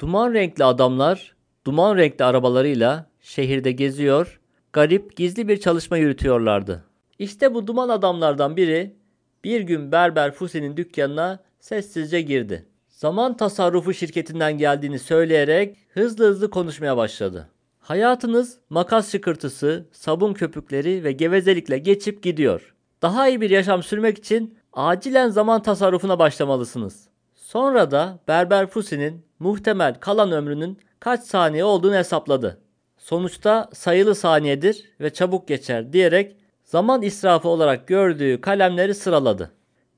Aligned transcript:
Duman 0.00 0.34
renkli 0.34 0.64
adamlar 0.64 1.34
duman 1.66 1.96
renkli 1.96 2.24
arabalarıyla 2.24 3.06
şehirde 3.20 3.72
geziyor, 3.72 4.40
garip 4.72 5.16
gizli 5.16 5.48
bir 5.48 5.60
çalışma 5.60 5.96
yürütüyorlardı. 5.96 6.84
İşte 7.18 7.54
bu 7.54 7.66
duman 7.66 7.88
adamlardan 7.88 8.56
biri 8.56 8.96
bir 9.44 9.60
gün 9.60 9.92
Berber 9.92 10.32
Fusi'nin 10.32 10.76
dükkanına 10.76 11.42
sessizce 11.60 12.20
girdi. 12.20 12.66
Zaman 12.88 13.36
tasarrufu 13.36 13.94
şirketinden 13.94 14.58
geldiğini 14.58 14.98
söyleyerek 14.98 15.76
hızlı 15.94 16.28
hızlı 16.28 16.50
konuşmaya 16.50 16.96
başladı. 16.96 17.48
Hayatınız 17.80 18.58
makas 18.70 19.12
şıkırtısı, 19.12 19.86
sabun 19.92 20.34
köpükleri 20.34 21.04
ve 21.04 21.12
gevezelikle 21.12 21.78
geçip 21.78 22.22
gidiyor. 22.22 22.74
Daha 23.02 23.28
iyi 23.28 23.40
bir 23.40 23.50
yaşam 23.50 23.82
sürmek 23.82 24.18
için 24.18 24.58
acilen 24.72 25.28
zaman 25.28 25.62
tasarrufuna 25.62 26.18
başlamalısınız. 26.18 27.09
Sonra 27.52 27.90
da 27.90 28.18
Berber 28.28 28.66
Fusi'nin 28.66 29.24
muhtemel 29.38 29.94
kalan 30.00 30.32
ömrünün 30.32 30.78
kaç 31.00 31.22
saniye 31.22 31.64
olduğunu 31.64 31.94
hesapladı. 31.94 32.60
Sonuçta 32.98 33.70
sayılı 33.72 34.14
saniyedir 34.14 34.84
ve 35.00 35.10
çabuk 35.10 35.48
geçer 35.48 35.92
diyerek 35.92 36.36
zaman 36.64 37.02
israfı 37.02 37.48
olarak 37.48 37.86
gördüğü 37.86 38.40
kalemleri 38.40 38.94
sıraladı. 38.94 39.50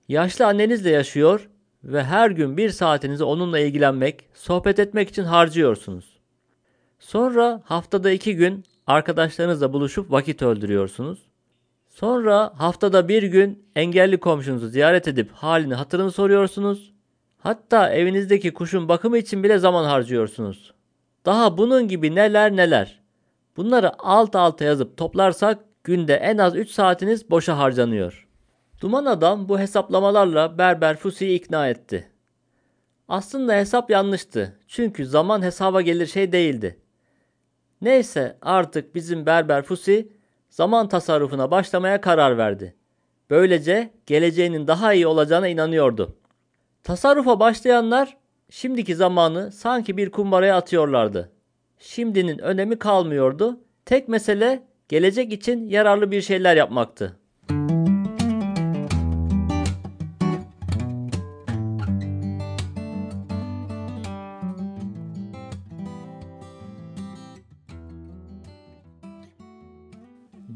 Yaşlı 0.08 0.46
annenizle 0.46 0.90
yaşıyor 0.90 1.48
ve 1.84 2.04
her 2.04 2.30
gün 2.30 2.56
bir 2.56 2.70
saatinizi 2.70 3.24
onunla 3.24 3.58
ilgilenmek, 3.58 4.28
sohbet 4.34 4.78
etmek 4.78 5.08
için 5.08 5.24
harcıyorsunuz. 5.24 6.18
Sonra 6.98 7.62
haftada 7.64 8.10
iki 8.10 8.36
gün 8.36 8.64
arkadaşlarınızla 8.86 9.72
buluşup 9.72 10.10
vakit 10.10 10.42
öldürüyorsunuz. 10.42 11.18
Sonra 11.88 12.52
haftada 12.56 13.08
bir 13.08 13.22
gün 13.22 13.64
engelli 13.76 14.20
komşunuzu 14.20 14.68
ziyaret 14.68 15.08
edip 15.08 15.32
halini 15.32 15.74
hatırını 15.74 16.10
soruyorsunuz. 16.10 16.91
Hatta 17.42 17.90
evinizdeki 17.90 18.54
kuşun 18.54 18.88
bakımı 18.88 19.18
için 19.18 19.42
bile 19.42 19.58
zaman 19.58 19.84
harcıyorsunuz. 19.84 20.74
Daha 21.26 21.58
bunun 21.58 21.88
gibi 21.88 22.14
neler 22.14 22.56
neler. 22.56 23.00
Bunları 23.56 23.92
alt 23.98 24.36
alta 24.36 24.64
yazıp 24.64 24.96
toplarsak 24.96 25.58
günde 25.84 26.14
en 26.14 26.38
az 26.38 26.56
3 26.56 26.70
saatiniz 26.70 27.30
boşa 27.30 27.58
harcanıyor. 27.58 28.28
Duman 28.80 29.04
adam 29.04 29.48
bu 29.48 29.58
hesaplamalarla 29.58 30.58
Berber 30.58 30.96
Fusi'yi 30.96 31.38
ikna 31.38 31.68
etti. 31.68 32.10
Aslında 33.08 33.54
hesap 33.54 33.90
yanlıştı. 33.90 34.58
Çünkü 34.68 35.06
zaman 35.06 35.42
hesaba 35.42 35.80
gelir 35.80 36.06
şey 36.06 36.32
değildi. 36.32 36.78
Neyse 37.80 38.38
artık 38.42 38.94
bizim 38.94 39.26
Berber 39.26 39.62
Fusi 39.62 40.12
zaman 40.50 40.88
tasarrufuna 40.88 41.50
başlamaya 41.50 42.00
karar 42.00 42.38
verdi. 42.38 42.74
Böylece 43.30 43.90
geleceğinin 44.06 44.66
daha 44.66 44.92
iyi 44.92 45.06
olacağına 45.06 45.48
inanıyordu. 45.48 46.16
Tasarrufa 46.84 47.40
başlayanlar 47.40 48.16
şimdiki 48.50 48.94
zamanı 48.94 49.52
sanki 49.52 49.96
bir 49.96 50.10
kumbaraya 50.10 50.56
atıyorlardı. 50.56 51.32
Şimdinin 51.78 52.38
önemi 52.38 52.78
kalmıyordu. 52.78 53.60
Tek 53.84 54.08
mesele 54.08 54.62
gelecek 54.88 55.32
için 55.32 55.68
yararlı 55.68 56.10
bir 56.10 56.20
şeyler 56.20 56.56
yapmaktı. 56.56 57.16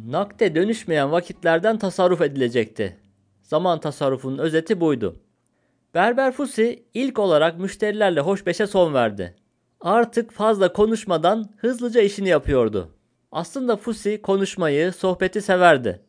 Nakde 0.06 0.54
dönüşmeyen 0.54 1.12
vakitlerden 1.12 1.78
tasarruf 1.78 2.20
edilecekti. 2.20 2.97
Zaman 3.42 3.80
tasarrufunun 3.80 4.38
özeti 4.38 4.80
buydu. 4.80 5.25
Berber 5.97 6.33
Fusi 6.33 6.84
ilk 6.94 7.19
olarak 7.19 7.58
müşterilerle 7.58 8.20
hoşbeşe 8.20 8.66
son 8.66 8.94
verdi. 8.94 9.34
Artık 9.80 10.33
fazla 10.33 10.72
konuşmadan 10.72 11.50
hızlıca 11.56 12.00
işini 12.00 12.28
yapıyordu. 12.28 12.88
Aslında 13.33 13.77
Fusi 13.77 14.22
konuşmayı, 14.22 14.92
sohbeti 14.92 15.42
severdi. 15.42 16.03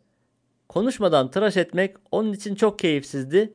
Konuşmadan 0.70 1.32
tıraş 1.32 1.58
etmek 1.58 1.96
onun 2.12 2.34
için 2.34 2.56
çok 2.56 2.80
keyifsizdi 2.80 3.54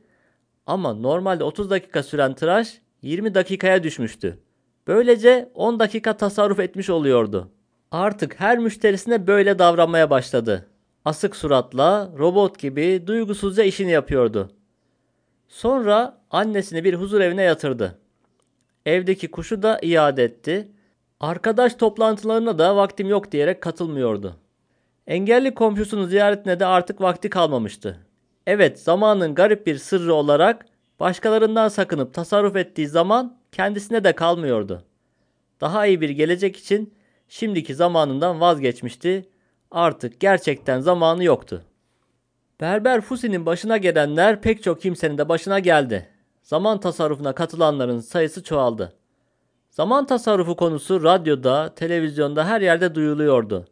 ama 0.67 0.95
normalde 0.95 1.45
30 1.45 1.71
dakika 1.71 2.03
süren 2.03 2.35
tıraş 2.35 2.81
20 3.03 3.35
dakikaya 3.35 3.83
düşmüştü. 3.83 4.39
Böylece 4.87 5.51
10 5.55 5.81
dakika 5.81 6.17
tasarruf 6.17 6.61
etmiş 6.61 6.91
oluyordu. 6.91 7.51
Artık 7.91 8.41
her 8.41 8.59
müşterisine 8.59 9.27
böyle 9.27 9.59
davranmaya 9.59 10.11
başladı. 10.11 10.67
Asık 11.05 11.37
suratla, 11.37 12.13
robot 12.19 12.59
gibi 12.59 13.07
duygusuzca 13.07 13.65
işini 13.65 13.91
yapıyordu. 13.91 14.51
Sonra 15.49 16.22
annesini 16.33 16.85
bir 16.85 16.95
huzur 16.95 17.21
evine 17.21 17.43
yatırdı. 17.43 17.99
Evdeki 18.87 19.31
kuşu 19.31 19.63
da 19.63 19.79
iade 19.83 20.25
etti. 20.25 20.69
Arkadaş 21.21 21.75
toplantılarına 21.75 22.59
da 22.59 22.77
vaktim 22.77 23.09
yok 23.09 23.33
diyerek 23.33 23.61
katılmıyordu. 23.61 24.37
Engelli 25.07 25.55
komşusunun 25.55 26.07
ziyaretine 26.07 26.61
de 26.61 26.67
artık 26.67 27.01
vakti 27.01 27.31
kalmamıştı. 27.31 27.99
Evet 28.47 28.81
zamanın 28.81 29.35
garip 29.35 29.67
bir 29.67 29.79
sırrı 29.79 30.15
olarak 30.15 30.67
başkalarından 31.01 31.69
sakınıp 31.69 32.15
tasarruf 32.15 32.57
ettiği 32.57 32.89
zaman 32.89 33.37
kendisine 33.53 34.05
de 34.05 34.13
kalmıyordu. 34.13 34.85
Daha 35.61 35.87
iyi 35.87 36.01
bir 36.01 36.11
gelecek 36.11 36.57
için 36.57 36.95
şimdiki 37.29 37.75
zamanından 37.75 38.41
vazgeçmişti. 38.41 39.29
Artık 39.71 40.21
gerçekten 40.21 40.81
zamanı 40.81 41.25
yoktu. 41.25 41.63
Berber 42.61 43.01
Fusi'nin 43.01 43.47
başına 43.47 43.77
gelenler 43.77 44.41
pek 44.43 44.63
çok 44.63 44.81
kimsenin 44.81 45.19
de 45.19 45.29
başına 45.29 45.59
geldi. 45.59 46.12
Zaman 46.43 46.81
tasarrufuna 46.81 47.33
katılanların 47.33 48.01
sayısı 48.01 48.43
çoğaldı. 48.43 48.93
Zaman 49.71 50.07
tasarrufu 50.07 50.57
konusu 50.57 51.03
radyoda, 51.03 51.75
televizyonda 51.75 52.47
her 52.47 52.61
yerde 52.61 52.95
duyuluyordu. 52.95 53.67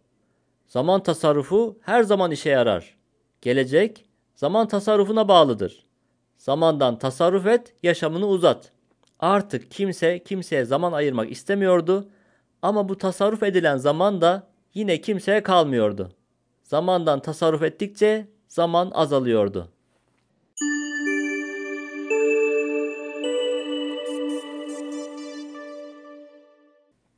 Zaman 0.67 1.03
tasarrufu 1.03 1.79
her 1.81 2.03
zaman 2.03 2.31
işe 2.31 2.51
yarar. 2.51 2.97
Gelecek 3.41 4.05
zaman 4.35 4.69
tasarrufuna 4.69 5.29
bağlıdır. 5.29 5.85
Zamandan 6.39 6.99
tasarruf 6.99 7.47
et, 7.47 7.75
yaşamını 7.83 8.27
uzat. 8.27 8.73
Artık 9.19 9.71
kimse 9.71 10.19
kimseye 10.25 10.65
zaman 10.65 10.93
ayırmak 10.93 11.31
istemiyordu 11.31 12.09
ama 12.63 12.89
bu 12.89 12.99
tasarruf 12.99 13.43
edilen 13.43 13.77
zaman 13.77 14.21
da 14.21 14.47
yine 14.75 15.01
kimseye 15.01 15.43
kalmıyordu. 15.43 16.11
Zamandan 16.63 17.21
tasarruf 17.21 17.63
ettikçe 17.63 18.29
zaman 18.49 18.91
azalıyordu. 18.95 19.69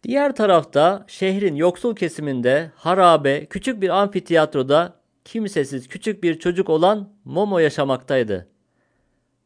Diğer 0.02 0.34
tarafta 0.34 1.04
şehrin 1.06 1.54
yoksul 1.54 1.96
kesiminde 1.96 2.70
harabe 2.76 3.46
küçük 3.46 3.82
bir 3.82 3.88
amfiteyatroda 3.88 4.94
kimsesiz 5.24 5.88
küçük 5.88 6.22
bir 6.22 6.38
çocuk 6.38 6.70
olan 6.70 7.08
Momo 7.24 7.58
yaşamaktaydı. 7.58 8.48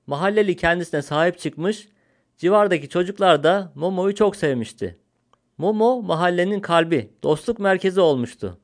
Mahalleli 0.06 0.56
kendisine 0.56 1.02
sahip 1.02 1.38
çıkmış, 1.38 1.88
civardaki 2.38 2.88
çocuklar 2.88 3.42
da 3.42 3.72
Momo'yu 3.74 4.14
çok 4.14 4.36
sevmişti. 4.36 4.98
Momo 5.58 6.02
mahallenin 6.02 6.60
kalbi, 6.60 7.12
dostluk 7.22 7.58
merkezi 7.58 8.00
olmuştu. 8.00 8.58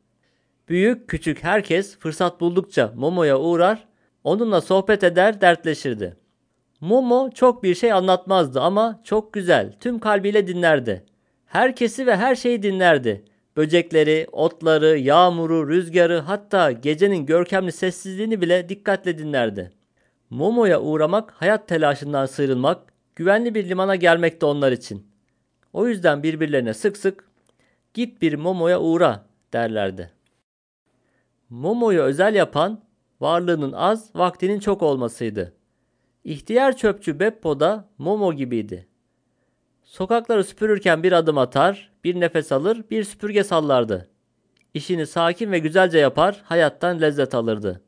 Büyük 0.68 1.08
küçük 1.08 1.44
herkes 1.44 1.98
fırsat 1.98 2.40
buldukça 2.40 2.92
Momo'ya 2.96 3.38
uğrar, 3.38 3.88
onunla 4.24 4.60
sohbet 4.60 5.04
eder, 5.04 5.40
dertleşirdi. 5.40 6.16
Momo 6.80 7.30
çok 7.30 7.62
bir 7.62 7.74
şey 7.74 7.92
anlatmazdı 7.92 8.60
ama 8.60 9.00
çok 9.04 9.32
güzel, 9.32 9.72
tüm 9.80 9.98
kalbiyle 9.98 10.46
dinlerdi. 10.46 11.11
Herkesi 11.52 12.06
ve 12.06 12.16
her 12.16 12.34
şeyi 12.34 12.62
dinlerdi. 12.62 13.24
Böcekleri, 13.56 14.26
otları, 14.32 14.98
yağmuru, 14.98 15.68
rüzgarı 15.68 16.18
hatta 16.18 16.72
gecenin 16.72 17.26
görkemli 17.26 17.72
sessizliğini 17.72 18.40
bile 18.40 18.68
dikkatle 18.68 19.18
dinlerdi. 19.18 19.72
Momo'ya 20.30 20.80
uğramak 20.80 21.30
hayat 21.30 21.68
telaşından 21.68 22.26
sıyrılmak, 22.26 22.92
güvenli 23.16 23.54
bir 23.54 23.68
limana 23.68 23.96
gelmekti 23.96 24.46
onlar 24.46 24.72
için. 24.72 25.06
O 25.72 25.86
yüzden 25.88 26.22
birbirlerine 26.22 26.74
sık 26.74 26.96
sık 26.96 27.24
git 27.94 28.22
bir 28.22 28.34
Momo'ya 28.34 28.80
uğra 28.80 29.26
derlerdi. 29.52 30.10
Momo'yu 31.50 32.00
özel 32.00 32.34
yapan 32.34 32.80
varlığının 33.20 33.72
az, 33.72 34.10
vaktinin 34.14 34.60
çok 34.60 34.82
olmasıydı. 34.82 35.52
İhtiyar 36.24 36.76
çöpçü 36.76 37.20
Beppo 37.20 37.60
da 37.60 37.88
Momo 37.98 38.32
gibiydi. 38.32 38.91
Sokakları 39.84 40.44
süpürürken 40.44 41.02
bir 41.02 41.12
adım 41.12 41.38
atar, 41.38 41.90
bir 42.04 42.20
nefes 42.20 42.52
alır, 42.52 42.84
bir 42.90 43.04
süpürge 43.04 43.44
sallardı. 43.44 44.08
İşini 44.74 45.06
sakin 45.06 45.52
ve 45.52 45.58
güzelce 45.58 45.98
yapar, 45.98 46.42
hayattan 46.44 47.00
lezzet 47.00 47.34
alırdı. 47.34 47.82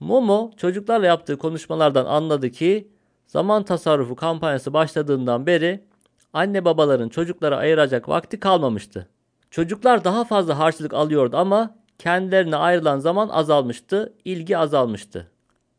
Momo 0.00 0.50
çocuklarla 0.56 1.06
yaptığı 1.06 1.38
konuşmalardan 1.38 2.04
anladı 2.04 2.50
ki 2.50 2.88
zaman 3.26 3.62
tasarrufu 3.62 4.16
kampanyası 4.16 4.72
başladığından 4.72 5.46
beri 5.46 5.84
anne 6.32 6.64
babaların 6.64 7.08
çocuklara 7.08 7.56
ayıracak 7.56 8.08
vakti 8.08 8.40
kalmamıştı. 8.40 9.08
Çocuklar 9.50 10.04
daha 10.04 10.24
fazla 10.24 10.58
harçlık 10.58 10.94
alıyordu 10.94 11.36
ama 11.36 11.74
kendilerine 11.98 12.56
ayrılan 12.56 12.98
zaman 12.98 13.28
azalmıştı, 13.28 14.14
ilgi 14.24 14.58
azalmıştı. 14.58 15.30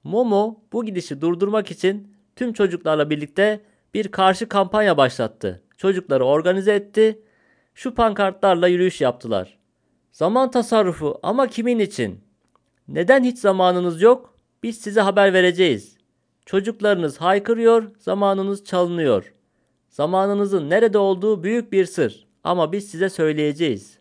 Momo 0.03 0.59
bu 0.73 0.85
gidişi 0.85 1.21
durdurmak 1.21 1.71
için 1.71 2.15
tüm 2.35 2.53
çocuklarla 2.53 3.09
birlikte 3.09 3.61
bir 3.93 4.07
karşı 4.07 4.49
kampanya 4.49 4.97
başlattı. 4.97 5.63
çocukları 5.77 6.25
organize 6.25 6.73
etti. 6.73 7.21
Şu 7.75 7.95
pankartlarla 7.95 8.67
yürüyüş 8.67 9.01
yaptılar. 9.01 9.57
Zaman 10.11 10.51
tasarrufu 10.51 11.19
ama 11.23 11.47
kimin 11.47 11.79
için? 11.79 12.23
Neden 12.87 13.23
hiç 13.23 13.39
zamanınız 13.39 14.01
yok? 14.01 14.35
Biz 14.63 14.77
size 14.77 15.01
haber 15.01 15.33
vereceğiz. 15.33 15.97
Çocuklarınız 16.45 17.17
haykırıyor, 17.17 17.91
zamanınız 17.99 18.65
çalınıyor. 18.65 19.33
Zamanınızın 19.89 20.69
nerede 20.69 20.97
olduğu 20.97 21.43
büyük 21.43 21.71
bir 21.71 21.85
sır 21.85 22.27
ama 22.43 22.71
biz 22.71 22.89
size 22.89 23.09
söyleyeceğiz. 23.09 23.99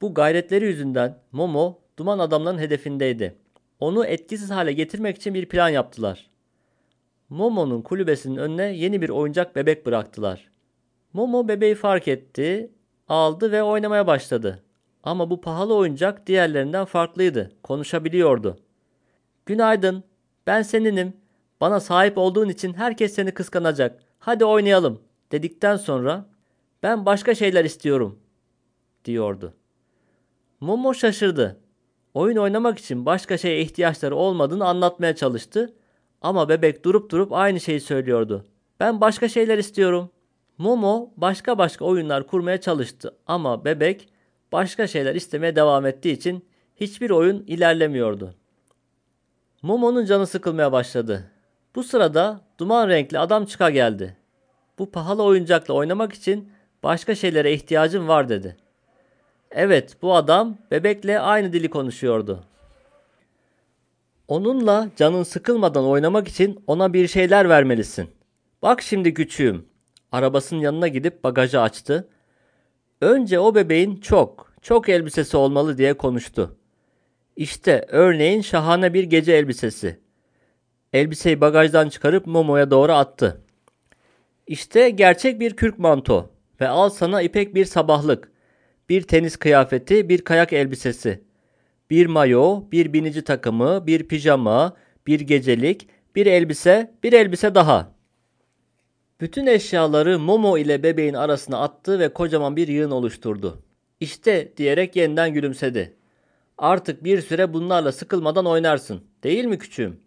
Bu 0.00 0.14
gayretleri 0.14 0.64
yüzünden 0.64 1.18
Momo 1.32 1.78
duman 1.98 2.18
adamların 2.18 2.58
hedefindeydi. 2.58 3.34
Onu 3.80 4.06
etkisiz 4.06 4.50
hale 4.50 4.72
getirmek 4.72 5.16
için 5.16 5.34
bir 5.34 5.46
plan 5.46 5.68
yaptılar. 5.68 6.29
Momo'nun 7.30 7.82
kulübesinin 7.82 8.36
önüne 8.36 8.62
yeni 8.62 9.02
bir 9.02 9.08
oyuncak 9.08 9.56
bebek 9.56 9.86
bıraktılar. 9.86 10.50
Momo 11.12 11.48
bebeği 11.48 11.74
fark 11.74 12.08
etti, 12.08 12.70
aldı 13.08 13.52
ve 13.52 13.62
oynamaya 13.62 14.06
başladı. 14.06 14.62
Ama 15.02 15.30
bu 15.30 15.40
pahalı 15.40 15.74
oyuncak 15.74 16.26
diğerlerinden 16.26 16.84
farklıydı. 16.84 17.52
Konuşabiliyordu. 17.62 18.58
Günaydın, 19.46 20.04
ben 20.46 20.62
seninim. 20.62 21.12
Bana 21.60 21.80
sahip 21.80 22.18
olduğun 22.18 22.48
için 22.48 22.74
herkes 22.74 23.14
seni 23.14 23.34
kıskanacak. 23.34 24.00
Hadi 24.18 24.44
oynayalım 24.44 25.00
dedikten 25.32 25.76
sonra 25.76 26.26
ben 26.82 27.06
başka 27.06 27.34
şeyler 27.34 27.64
istiyorum 27.64 28.18
diyordu. 29.04 29.54
Momo 30.60 30.94
şaşırdı. 30.94 31.60
Oyun 32.14 32.36
oynamak 32.36 32.78
için 32.78 33.06
başka 33.06 33.38
şeye 33.38 33.60
ihtiyaçları 33.60 34.16
olmadığını 34.16 34.68
anlatmaya 34.68 35.16
çalıştı 35.16 35.74
ama 36.22 36.48
bebek 36.48 36.84
durup 36.84 37.10
durup 37.10 37.32
aynı 37.32 37.60
şeyi 37.60 37.80
söylüyordu. 37.80 38.46
Ben 38.80 39.00
başka 39.00 39.28
şeyler 39.28 39.58
istiyorum. 39.58 40.10
Momo 40.58 41.10
başka 41.16 41.58
başka 41.58 41.84
oyunlar 41.84 42.26
kurmaya 42.26 42.60
çalıştı 42.60 43.16
ama 43.26 43.64
bebek 43.64 44.08
başka 44.52 44.86
şeyler 44.86 45.14
istemeye 45.14 45.56
devam 45.56 45.86
ettiği 45.86 46.12
için 46.12 46.44
hiçbir 46.76 47.10
oyun 47.10 47.44
ilerlemiyordu. 47.46 48.34
Momo'nun 49.62 50.04
canı 50.04 50.26
sıkılmaya 50.26 50.72
başladı. 50.72 51.30
Bu 51.74 51.84
sırada 51.84 52.40
duman 52.58 52.88
renkli 52.88 53.18
adam 53.18 53.44
çıka 53.44 53.70
geldi. 53.70 54.16
Bu 54.78 54.90
pahalı 54.90 55.22
oyuncakla 55.22 55.74
oynamak 55.74 56.12
için 56.12 56.52
başka 56.82 57.14
şeylere 57.14 57.52
ihtiyacım 57.52 58.08
var 58.08 58.28
dedi. 58.28 58.56
Evet, 59.50 59.96
bu 60.02 60.14
adam 60.14 60.56
bebekle 60.70 61.20
aynı 61.20 61.52
dili 61.52 61.70
konuşuyordu. 61.70 62.44
Onunla 64.30 64.88
canın 64.96 65.22
sıkılmadan 65.22 65.84
oynamak 65.84 66.28
için 66.28 66.64
ona 66.66 66.92
bir 66.92 67.08
şeyler 67.08 67.48
vermelisin. 67.48 68.10
Bak 68.62 68.82
şimdi 68.82 69.14
küçüğüm. 69.14 69.64
Arabasının 70.12 70.60
yanına 70.60 70.88
gidip 70.88 71.24
bagajı 71.24 71.60
açtı. 71.60 72.08
Önce 73.00 73.38
o 73.40 73.54
bebeğin 73.54 73.96
çok, 73.96 74.52
çok 74.62 74.88
elbisesi 74.88 75.36
olmalı 75.36 75.78
diye 75.78 75.94
konuştu. 75.94 76.56
İşte 77.36 77.86
örneğin 77.88 78.40
şahane 78.40 78.94
bir 78.94 79.04
gece 79.04 79.32
elbisesi. 79.32 80.00
Elbiseyi 80.92 81.40
bagajdan 81.40 81.88
çıkarıp 81.88 82.26
Momo'ya 82.26 82.70
doğru 82.70 82.92
attı. 82.92 83.40
İşte 84.46 84.90
gerçek 84.90 85.40
bir 85.40 85.56
kürk 85.56 85.78
manto 85.78 86.30
ve 86.60 86.68
al 86.68 86.90
sana 86.90 87.22
ipek 87.22 87.54
bir 87.54 87.64
sabahlık, 87.64 88.32
bir 88.88 89.02
tenis 89.02 89.36
kıyafeti, 89.36 90.08
bir 90.08 90.24
kayak 90.24 90.52
elbisesi, 90.52 91.29
bir 91.90 92.06
mayo, 92.06 92.62
bir 92.72 92.92
binici 92.92 93.22
takımı, 93.22 93.86
bir 93.86 94.08
pijama, 94.08 94.76
bir 95.06 95.20
gecelik, 95.20 95.88
bir 96.16 96.26
elbise, 96.26 96.94
bir 97.02 97.12
elbise 97.12 97.54
daha. 97.54 97.92
Bütün 99.20 99.46
eşyaları 99.46 100.18
Momo 100.18 100.58
ile 100.58 100.82
bebeğin 100.82 101.14
arasına 101.14 101.62
attı 101.62 101.98
ve 101.98 102.12
kocaman 102.12 102.56
bir 102.56 102.68
yığın 102.68 102.90
oluşturdu. 102.90 103.62
İşte 104.00 104.52
diyerek 104.56 104.96
yeniden 104.96 105.34
gülümsedi. 105.34 105.96
Artık 106.58 107.04
bir 107.04 107.20
süre 107.20 107.52
bunlarla 107.52 107.92
sıkılmadan 107.92 108.46
oynarsın. 108.46 109.02
Değil 109.22 109.44
mi 109.44 109.58
küçüğüm? 109.58 110.00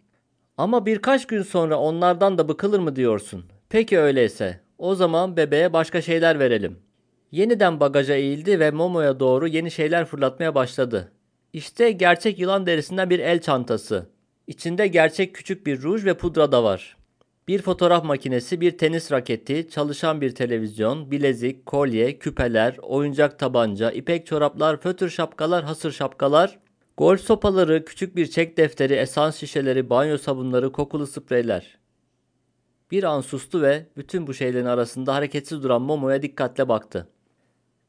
Ama 0.58 0.86
birkaç 0.86 1.26
gün 1.26 1.42
sonra 1.42 1.78
onlardan 1.78 2.38
da 2.38 2.48
bıkılır 2.48 2.78
mı 2.78 2.96
diyorsun? 2.96 3.44
Peki 3.68 3.98
öyleyse. 3.98 4.60
O 4.78 4.94
zaman 4.94 5.36
bebeğe 5.36 5.72
başka 5.72 6.02
şeyler 6.02 6.38
verelim. 6.38 6.78
Yeniden 7.32 7.80
bagaja 7.80 8.14
eğildi 8.14 8.60
ve 8.60 8.70
Momo'ya 8.70 9.20
doğru 9.20 9.46
yeni 9.46 9.70
şeyler 9.70 10.04
fırlatmaya 10.04 10.54
başladı. 10.54 11.12
İşte 11.54 11.92
gerçek 11.92 12.38
yılan 12.38 12.66
derisinden 12.66 13.10
bir 13.10 13.18
el 13.18 13.40
çantası. 13.40 14.06
İçinde 14.46 14.86
gerçek 14.86 15.34
küçük 15.34 15.66
bir 15.66 15.82
ruj 15.82 16.04
ve 16.04 16.14
pudra 16.14 16.52
da 16.52 16.64
var. 16.64 16.96
Bir 17.48 17.62
fotoğraf 17.62 18.04
makinesi, 18.04 18.60
bir 18.60 18.78
tenis 18.78 19.12
raketi, 19.12 19.68
çalışan 19.70 20.20
bir 20.20 20.34
televizyon, 20.34 21.10
bilezik, 21.10 21.66
kolye, 21.66 22.18
küpeler, 22.18 22.76
oyuncak 22.82 23.38
tabanca, 23.38 23.90
ipek 23.90 24.26
çoraplar, 24.26 24.80
fötür 24.80 25.10
şapkalar, 25.10 25.64
hasır 25.64 25.92
şapkalar, 25.92 26.58
golf 26.96 27.20
sopaları, 27.20 27.84
küçük 27.84 28.16
bir 28.16 28.26
çek 28.26 28.56
defteri, 28.56 28.94
esans 28.94 29.36
şişeleri, 29.36 29.90
banyo 29.90 30.18
sabunları, 30.18 30.72
kokulu 30.72 31.06
spreyler. 31.06 31.78
Bir 32.90 33.04
an 33.04 33.20
sustu 33.20 33.62
ve 33.62 33.86
bütün 33.96 34.26
bu 34.26 34.34
şeylerin 34.34 34.66
arasında 34.66 35.14
hareketsiz 35.14 35.62
duran 35.62 35.82
Momo'ya 35.82 36.22
dikkatle 36.22 36.68
baktı. 36.68 37.08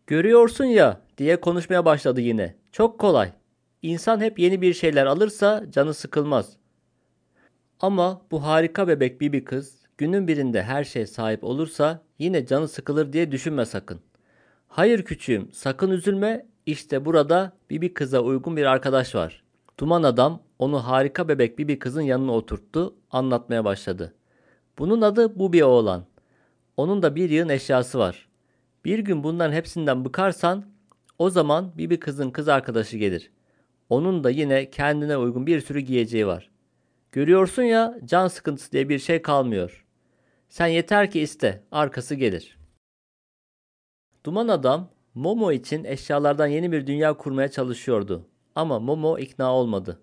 Görüyorsun 0.07 0.65
ya 0.65 1.01
diye 1.17 1.41
konuşmaya 1.41 1.85
başladı 1.85 2.21
yine. 2.21 2.55
Çok 2.71 2.99
kolay. 2.99 3.31
İnsan 3.85 4.21
hep 4.21 4.39
yeni 4.39 4.61
bir 4.61 4.73
şeyler 4.73 5.05
alırsa 5.05 5.65
canı 5.71 5.93
sıkılmaz. 5.93 6.57
Ama 7.79 8.21
bu 8.31 8.43
harika 8.43 8.87
bebek 8.87 9.21
Bibi 9.21 9.43
kız 9.43 9.79
günün 9.97 10.27
birinde 10.27 10.63
her 10.63 10.83
şeye 10.83 11.07
sahip 11.07 11.43
olursa 11.43 12.03
yine 12.19 12.45
canı 12.45 12.67
sıkılır 12.67 13.13
diye 13.13 13.31
düşünme 13.31 13.65
sakın. 13.65 13.99
Hayır 14.67 15.03
küçüğüm 15.03 15.51
sakın 15.51 15.91
üzülme 15.91 16.45
işte 16.65 17.05
burada 17.05 17.53
Bibi 17.69 17.93
kıza 17.93 18.19
uygun 18.19 18.57
bir 18.57 18.65
arkadaş 18.65 19.15
var. 19.15 19.43
Duman 19.79 20.03
adam 20.03 20.41
onu 20.59 20.87
harika 20.87 21.27
bebek 21.27 21.59
Bibi 21.59 21.79
kızın 21.79 22.01
yanına 22.01 22.31
oturttu 22.31 22.95
anlatmaya 23.11 23.65
başladı. 23.65 24.13
Bunun 24.77 25.01
adı 25.01 25.39
Bubi 25.39 25.63
oğlan. 25.63 26.05
Onun 26.77 27.01
da 27.01 27.15
bir 27.15 27.29
yığın 27.29 27.49
eşyası 27.49 27.99
var. 27.99 28.27
Bir 28.85 28.99
gün 28.99 29.23
bunların 29.23 29.53
hepsinden 29.53 30.05
bıkarsan 30.05 30.65
o 31.19 31.29
zaman 31.29 31.77
Bibi 31.77 31.99
kızın 31.99 32.31
kız 32.31 32.47
arkadaşı 32.47 32.97
gelir. 32.97 33.31
Onun 33.89 34.23
da 34.23 34.29
yine 34.29 34.69
kendine 34.69 35.17
uygun 35.17 35.47
bir 35.47 35.61
sürü 35.61 35.79
giyeceği 35.79 36.27
var. 36.27 36.49
Görüyorsun 37.11 37.63
ya 37.63 37.97
can 38.05 38.27
sıkıntısı 38.27 38.71
diye 38.71 38.89
bir 38.89 38.99
şey 38.99 39.21
kalmıyor. 39.21 39.85
Sen 40.49 40.67
yeter 40.67 41.11
ki 41.11 41.21
iste, 41.21 41.63
arkası 41.71 42.15
gelir. 42.15 42.57
Duman 44.23 44.47
adam 44.47 44.89
Momo 45.15 45.51
için 45.51 45.83
eşyalardan 45.83 46.47
yeni 46.47 46.71
bir 46.71 46.87
dünya 46.87 47.13
kurmaya 47.13 47.51
çalışıyordu. 47.51 48.27
Ama 48.55 48.79
Momo 48.79 49.17
ikna 49.17 49.53
olmadı. 49.53 50.01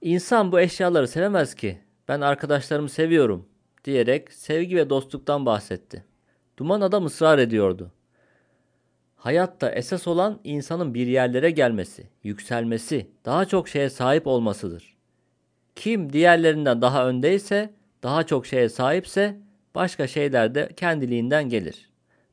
İnsan 0.00 0.52
bu 0.52 0.60
eşyaları 0.60 1.08
sevemez 1.08 1.54
ki. 1.54 1.78
Ben 2.08 2.20
arkadaşlarımı 2.20 2.88
seviyorum 2.88 3.48
diyerek 3.84 4.32
sevgi 4.32 4.76
ve 4.76 4.90
dostluktan 4.90 5.46
bahsetti. 5.46 6.04
Duman 6.56 6.80
adam 6.80 7.04
ısrar 7.04 7.38
ediyordu. 7.38 7.92
Hayatta 9.20 9.70
esas 9.70 10.08
olan 10.08 10.40
insanın 10.44 10.94
bir 10.94 11.06
yerlere 11.06 11.50
gelmesi, 11.50 12.06
yükselmesi, 12.22 13.10
daha 13.24 13.44
çok 13.44 13.68
şeye 13.68 13.90
sahip 13.90 14.26
olmasıdır. 14.26 14.96
Kim 15.74 16.12
diğerlerinden 16.12 16.82
daha 16.82 17.08
öndeyse, 17.08 17.74
daha 18.02 18.26
çok 18.26 18.46
şeye 18.46 18.68
sahipse 18.68 19.40
başka 19.74 20.06
şeyler 20.06 20.54
de 20.54 20.68
kendiliğinden 20.76 21.48
gelir. 21.48 21.90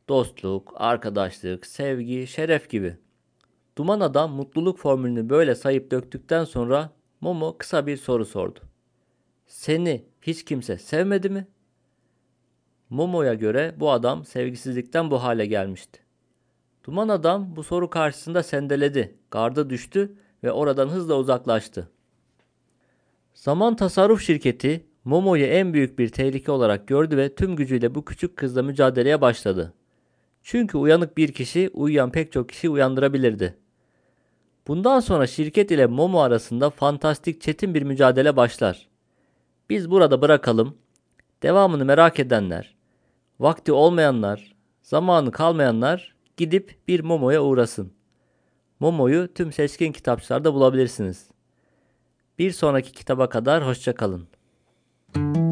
Dostluk, 0.10 0.74
arkadaşlık, 0.76 1.66
sevgi, 1.66 2.28
şeref 2.28 2.70
gibi. 2.70 2.98
Duman 3.78 4.00
adam 4.00 4.32
mutluluk 4.32 4.80
formülünü 4.80 5.30
böyle 5.30 5.56
sayıp 5.56 5.92
döktükten 5.92 6.44
sonra 6.44 6.90
Momo 7.22 7.58
kısa 7.58 7.88
bir 7.88 7.98
soru 7.98 8.26
sordu. 8.26 8.60
Seni 9.48 10.06
hiç 10.22 10.46
kimse 10.46 10.78
sevmedi 10.78 11.30
mi? 11.30 11.48
Momo'ya 12.90 13.34
göre 13.34 13.76
bu 13.80 13.92
adam 13.92 14.26
sevgisizlikten 14.26 15.12
bu 15.12 15.24
hale 15.24 15.46
gelmişti. 15.46 16.07
Duman 16.88 17.10
adam 17.10 17.56
bu 17.56 17.64
soru 17.64 17.90
karşısında 17.90 18.44
sendeledi, 18.44 19.16
garda 19.32 19.70
düştü 19.70 20.16
ve 20.44 20.52
oradan 20.52 20.88
hızla 20.88 21.16
uzaklaştı. 21.16 21.90
Zaman 23.34 23.76
tasarruf 23.76 24.22
şirketi 24.22 24.86
Momo'yu 25.04 25.46
en 25.46 25.74
büyük 25.74 26.00
bir 26.00 26.10
tehlike 26.10 26.52
olarak 26.52 26.88
gördü 26.88 27.18
ve 27.18 27.36
tüm 27.36 27.56
gücüyle 27.56 27.96
bu 27.96 28.06
küçük 28.06 28.38
kızla 28.38 28.64
mücadeleye 28.64 29.22
başladı. 29.22 29.74
Çünkü 30.44 30.78
uyanık 30.78 31.18
bir 31.18 31.32
kişi 31.32 31.70
uyuyan 31.74 32.12
pek 32.12 32.32
çok 32.32 32.50
kişi 32.50 32.70
uyandırabilirdi. 32.70 33.58
Bundan 34.68 35.00
sonra 35.00 35.28
şirket 35.28 35.72
ile 35.72 35.86
Momo 35.86 36.20
arasında 36.20 36.70
fantastik 36.70 37.42
çetin 37.42 37.74
bir 37.74 37.82
mücadele 37.82 38.36
başlar. 38.36 38.88
Biz 39.70 39.92
burada 39.92 40.22
bırakalım. 40.22 40.78
Devamını 41.44 41.86
merak 41.86 42.20
edenler, 42.20 42.76
vakti 43.40 43.72
olmayanlar, 43.72 44.56
zamanı 44.82 45.32
kalmayanlar 45.32 46.17
gidip 46.38 46.76
bir 46.88 47.00
Momo'ya 47.00 47.44
uğrasın. 47.44 47.94
Momo'yu 48.80 49.34
tüm 49.34 49.52
seçkin 49.52 49.92
kitapçılarda 49.92 50.54
bulabilirsiniz. 50.54 51.28
Bir 52.40 52.52
sonraki 52.52 52.92
kitaba 52.92 53.30
kadar 53.30 53.68
hoşçakalın. 53.68 54.28
kalın. 55.14 55.47